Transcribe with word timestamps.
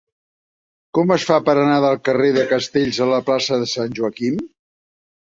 Com 0.99 1.13
es 1.17 1.25
fa 1.33 1.37
per 1.51 1.55
anar 1.65 1.77
del 1.85 1.99
carrer 2.11 2.33
de 2.39 2.49
Castells 2.57 3.03
a 3.07 3.11
la 3.15 3.23
plaça 3.31 3.63
de 3.67 3.73
Sant 3.79 3.99
Joaquim? 4.03 4.45